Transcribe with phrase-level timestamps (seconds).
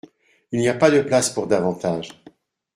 [0.51, 2.23] Il n'y a pas de place pour davantage.